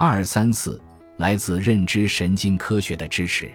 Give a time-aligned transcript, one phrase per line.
[0.00, 0.80] 二三四，
[1.16, 3.50] 来自认知神经科学的支持。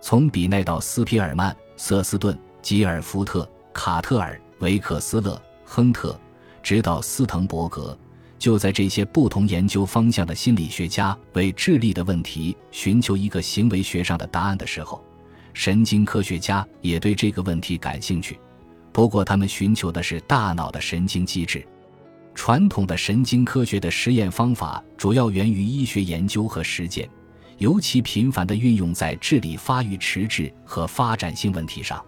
[0.00, 6.16] 从比奈到斯皮尔曼、瑟斯顿、吉尔福特、卡特尔、维克斯勒、亨特，
[6.62, 7.98] 直到斯滕伯格，
[8.38, 15.04] 就在这些不同研究方向的心理学家为智力的问题寻求一个行为学上的答案的时候，
[15.54, 18.38] 神经科学家也对这个问题感兴趣。
[18.92, 21.66] 不过，他们寻求的是大脑的神经机制。
[22.34, 27.08] 传统的神经科学的实验方法主要源于医学研究和实践，
[27.58, 32.04] 尤其频繁地运用在智力发育迟滞和发展性问题上。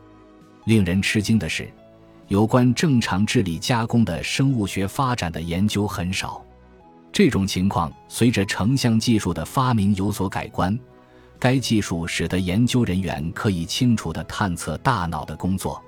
[0.64, 1.72] 令人吃惊的是，
[2.28, 6.44] 有关正常智力加工的生物学发展的研究很少。
[7.12, 10.78] 这种情况随着成像技术的发明有所改观。
[11.38, 15.82] 该技术使得研究人员可以清楚地探测大脑的工作。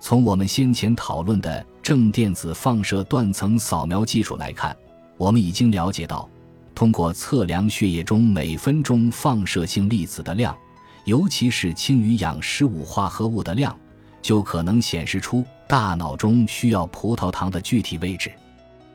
[0.00, 4.76] 从我们先前讨论的正电子放射断层扫描技术来看，
[5.16, 6.28] 我们已经了解到，
[6.74, 10.58] 通过测量血液中每分钟放射性粒子的量，
[11.04, 13.78] 尤其是氢与氧十五化合物的量，
[14.20, 18.32] 就可能显示出大脑中需要葡萄糖的具体位置。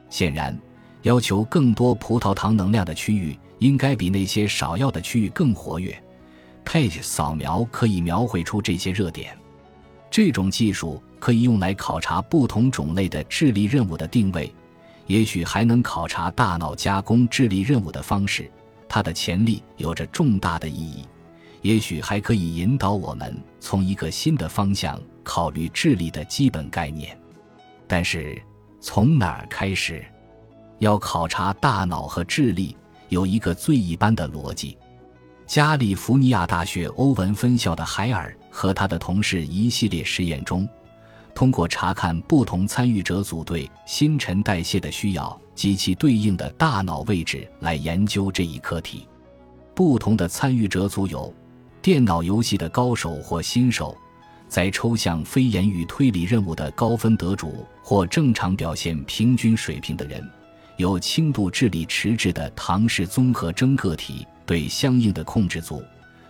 [0.10, 0.60] 显然，
[1.04, 5.98] 要求更多葡萄糖能量的区域，应该比那些少要的区域更活跃。
[6.66, 9.34] PET 扫描可以描绘出这些热点。
[10.12, 14.54] 这种技术可以用来考察不同种类的智力任务的定位，
[15.08, 18.52] 也许还能考察大脑加工智力任务的方式。
[18.90, 21.06] 它的潜力有着重大的意义，
[21.62, 27.18] 也许还可以引导我们从一个新的方向考虑智力的基本概念。
[27.88, 28.42] 但是，
[28.82, 30.04] 从哪儿开始？
[30.80, 32.76] 要考察大脑和智力，
[33.08, 34.78] 有一个最一般的逻辑。
[35.52, 40.66] 加利福尼亚大学欧文分校的海尔和他的同事一系列实验中，
[41.36, 49.06] 通过查看不同参与者组对新陈代谢的需要及其对应的大脑位置来研究这一课题。
[49.76, 51.34] 不同的参与者组有：
[51.82, 53.94] 电脑游戏的高手或新手，
[54.48, 60.26] 在抽象非言语推理任务的高分得主或正常表现平均水平的人，
[60.78, 64.26] 有轻度智力迟滞的唐氏综合征个体。
[64.52, 65.82] 对相应的控制组，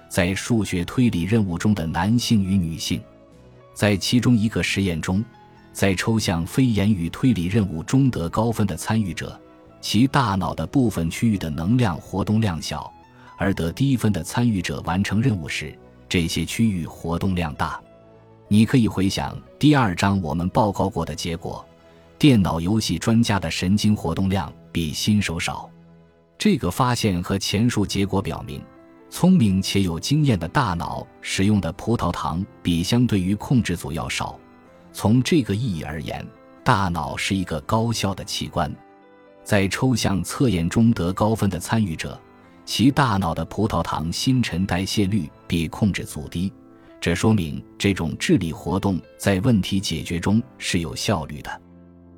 [0.07, 3.01] 在数学推理任务中的男性与女性，
[3.73, 5.25] 在其中一个实验中，
[5.73, 9.41] 在抽象非言语推理任务中得高分的参与者，
[9.81, 12.81] 其大脑的部分区域的能量活动量小；
[13.39, 15.75] 而得低分的参与者完成任务时，
[16.07, 17.81] 这些区域活动量大。
[18.47, 21.65] 你可以回想第二章我们报告过的结果：
[22.19, 25.67] 电脑游戏专家的神经活动量比新手少。
[26.43, 28.59] 这个发现和前述结果表明，
[29.11, 34.39] 聪明且有经验的大脑使用的葡萄糖比相对于控制组要少。
[34.91, 36.27] 从这个意义而言，
[36.63, 38.75] 大脑是一个高效的器官。
[39.43, 42.19] 在抽象测验中得高分的参与者，
[42.65, 46.51] 其大脑的葡萄糖新陈代谢率比控制组低，
[46.99, 51.61] 这说明这种智力活动在问题解决中是有效率的。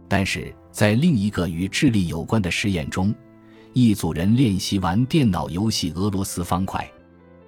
[0.07, 3.13] 但是在另一个与智力有关的实验中，
[3.75, 6.88] 一组人练习玩电脑游戏俄罗斯方块，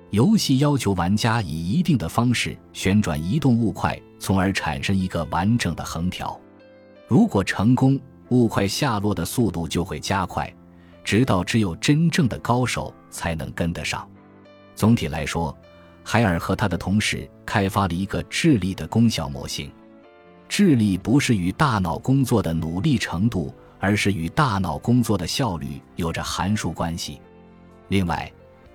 [0.09, 6.40] 游戏要求玩家以一定的方式旋转移动物块，从而产生一个完整的横条。
[7.08, 8.00] 如果成功，
[8.30, 10.52] 物块下落的速度就会加快，
[11.03, 14.09] 直到只有真正的高手才能跟得上。
[14.74, 15.56] 总体来说，
[16.03, 19.72] 海尔和他的同事开发了一个智力的功效模型。
[20.50, 23.53] 智力不是与大脑工作的努力程度。
[23.80, 27.19] 而是与大脑工作的效率有着函数关系。
[27.90, 28.31] 另外，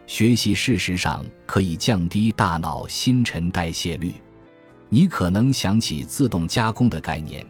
[0.06, 4.15] 学习事实上可以降低大脑新陈代谢率。
[4.88, 7.47] 你可能想起自动加工的概念。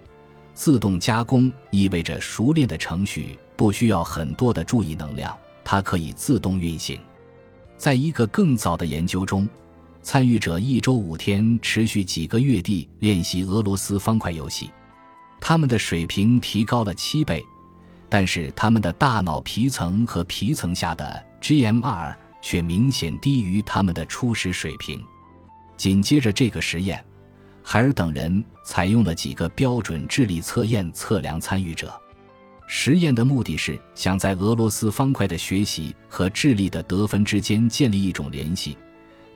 [0.53, 5.35] 自动加工意味着熟练的程序不需要很多的注意能量，
[5.65, 7.01] 它可以自动运行。
[7.79, 9.49] 在一个更早的研究中，
[10.03, 14.71] 参与者一周五天持续几个月地练习俄罗斯方块游戏。
[15.41, 17.45] 他们的水平提高了七倍，
[18.09, 25.03] 但是他们的大脑皮层和皮层下的 GMR 却明显低于他们的初始水平。
[25.77, 27.03] 紧接着这个实验，
[27.63, 31.93] 海尔等人采用了几个标准智力测验测量参与者。
[32.67, 38.77] 实验的目的是想在俄罗斯方块的学习和智力的得分之间建立一种联系，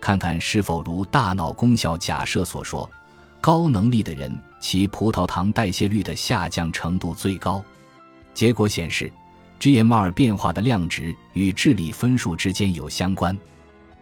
[0.01, 2.89] 看看是否如大脑功效假设所说。
[3.45, 7.63] 高能力的人，其葡萄糖代谢率的下降程度最高。
[8.33, 9.13] 结果显示
[9.61, 13.37] ，GMR 变化的量值与智力分数之间有相关，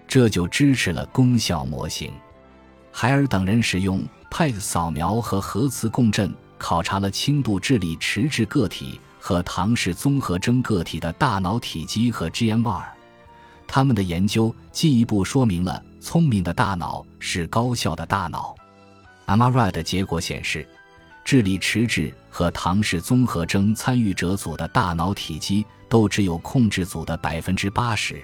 [0.07, 2.13] 这就支持了功效模型。
[2.93, 12.85] 海尔等人使用 PET 扫描和核磁共振考察了轻度智力迟滞个体和唐氏综合征个体的大脑体积和 GMR。
[13.67, 18.55] 他们的研究进一步说明了聪明的大脑是高效的大脑。
[19.37, 20.67] MRI 的结果显示，
[21.25, 28.23] 智力迟滞和唐氏综合征参与者组的大脑体积都只有控制组的百分之八十。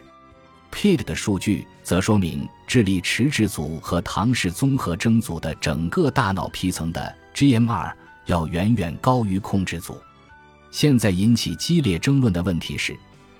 [0.70, 7.90] Pete 的数据则说明，智力迟滞组和唐氏综合征组的整个大脑皮层的 GMR
[8.26, 9.96] 要远远高于控制组。
[10.70, 12.94] 现在引起激烈争论的问题是，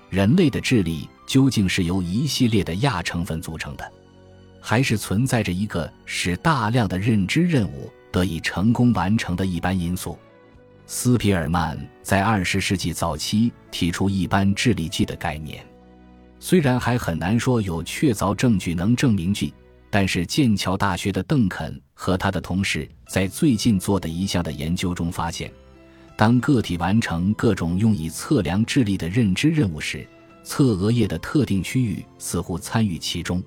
[0.09, 3.91] 人类的智力究竟是由一系列的亚成分组成的，
[4.59, 10.17] 还是存在着一个使大量的认知任务得以成功完成的一般因素？
[10.85, 15.63] 斯皮尔曼在二十世纪早期提出一般智力计的概念。
[16.39, 19.53] 虽然还很难说有确凿证据能证明句，
[19.89, 25.51] 但是剑桥大学的邓肯和他的同事在最近做的一项的研究中发现，
[26.15, 30.07] 当个体完成各种用以测量智力的认知任务时，
[30.43, 33.43] 侧额叶的特定区域似乎参与其中。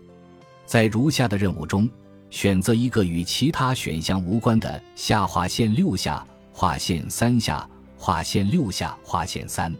[0.64, 1.88] 在如下的任务中，
[2.30, 9.74] 选择一个与其他选项无关的下划线六下划线三下划线六下划线三。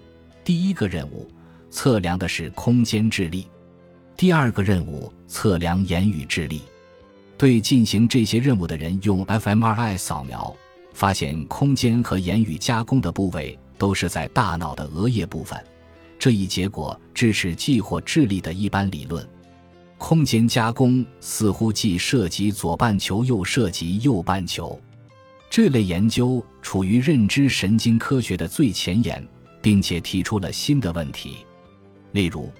[0.45, 1.31] 第一个任务。
[1.75, 3.47] 测量的是空间智力，
[4.15, 6.61] 第二个任务测量言语智力。
[7.39, 10.55] 对进行这些任务的人用 fMRI 扫描，
[10.93, 15.59] 发现空间和言语加工的部位都是在大脑的额叶部分。
[16.19, 19.27] 这一结果支持记或智力的一般理论。
[20.05, 24.77] 空间加工似乎既涉及左半球又涉及右半球。
[25.49, 29.25] 这类研究处于认知神经科学的最前沿，
[29.63, 31.47] 并且提出了新的问题。
[32.11, 32.51] 例如，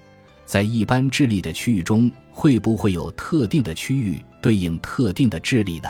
[0.45, 5.89] 在一般智力的区域中，会不会有特定的区域对应特定的智力呢？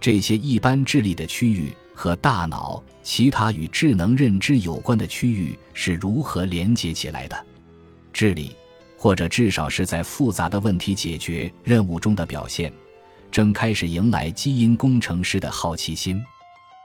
[0.00, 7.36] 这些一般智力的区域和大脑其他与智能认知有关的区域是如何连接起来的？
[8.14, 8.56] 智力，
[9.00, 12.70] 或者至少是在复杂的问题解决任务中的表现，
[13.30, 16.22] 正开始迎来基因工程师的好奇心。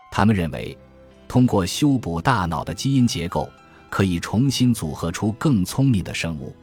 [0.10, 0.78] 他们认为，
[1.28, 3.50] 通过修补大脑的基因结构。
[3.88, 6.54] 可以重新组合出更聪明的生物。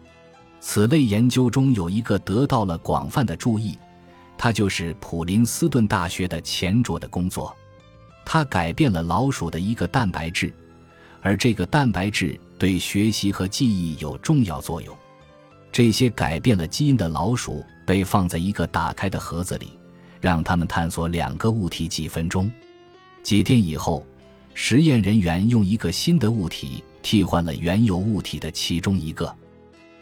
[0.61, 3.79] 此类研究中有一个得到了广泛的注意，
[4.37, 7.57] 它就是普林斯顿大学的钱卓的工作。
[8.27, 10.53] 他改变了老鼠的一个蛋白质，
[11.23, 14.95] 而这个蛋白质对学习和记忆有重要作用。
[15.73, 19.73] 这些改变了基因的老鼠被放在一个打开的盒子里，
[20.21, 22.49] 让他们探索两个物体几分钟。
[23.23, 24.07] 几天以后，
[24.53, 26.85] 实验人员用一个新的物体。
[27.05, 29.35] 替换了原有物体的其中一个，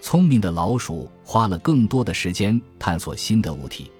[0.02, 3.90] 聪明的老鼠花了更多的时间探索新的物体，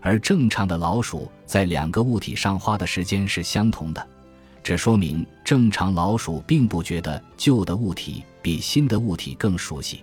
[0.00, 4.08] 而正常的老鼠在两个物体上花的时间是相同的。
[4.62, 10.02] 这说明正常老鼠并不觉得旧的物体比新的物体更熟悉。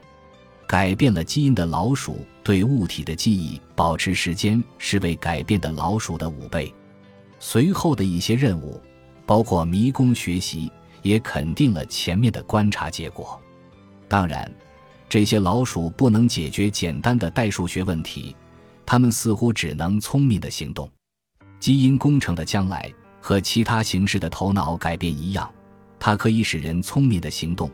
[0.74, 6.74] 改变了基因的老鼠对物体的记忆保持时间是为改变的老鼠的五倍。
[7.40, 8.82] 随后的一些任务，
[9.24, 10.72] 包括迷宫学习。
[11.04, 13.38] 也肯定了前面的观察结果。
[14.08, 14.50] 当然，
[15.10, 18.34] 这些老鼠不能解决简单的代数学问题，
[18.86, 20.90] 它们似乎只能聪明的行动。
[21.60, 25.54] 基因工程的将来和其他形式的头脑改变一样，
[26.00, 27.70] 它可以使人聪明的行动。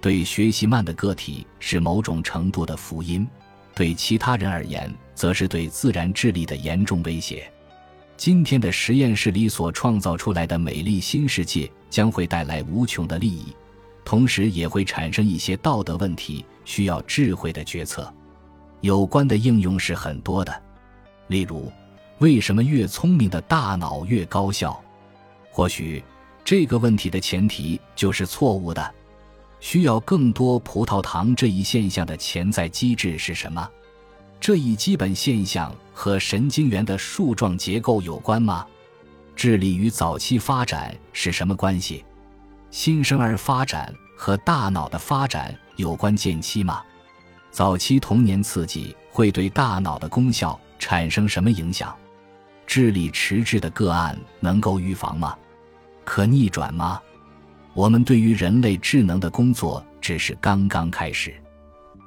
[0.00, 3.28] 对学习慢的个体是某种程度的福音，
[3.74, 7.50] 对其他人而言，则是对自然智力的严重威胁。
[8.16, 13.54] 今天的实验室里所创造出来的美丽新世界将会带来无穷的利益，
[14.04, 18.12] 同时也会产生一些道德问题，需要智慧的决策。
[18.80, 20.62] 有关的应用是很多的，
[21.28, 21.70] 例如，
[22.18, 24.82] 为什么越聪明的大脑越高效？
[25.50, 26.02] 或许
[26.42, 28.94] 这个问题的前提就是错误的。
[29.60, 33.70] 需要更多葡萄糖这一现象的潜在机制是什么？
[34.40, 38.66] 这一基本现象和神经元的树状结构有关吗？
[39.36, 42.04] 智力与早期发展是什么关系？
[42.70, 46.82] 新生儿发展和大脑的发展有关间期吗？
[47.50, 51.94] 早期童年刺激会对大脑的功效产生什么影响？
[52.66, 55.36] 智力迟滞的个案能够预防吗？
[56.04, 57.00] 可逆转吗？
[57.74, 61.34] 我们对于人类智能的工作只是刚刚开始。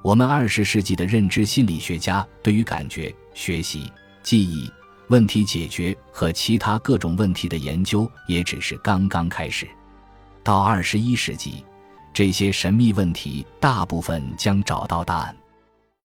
[0.01, 3.89] 我们二十世纪的认知心理学家对于感觉、学习、
[4.22, 4.70] 记忆、
[5.08, 9.67] 问题解决和其他各种问题的研究也只是刚刚开始。
[10.43, 11.63] 到二十一世纪，
[12.13, 15.36] 这些神秘问题大部分将找到答案。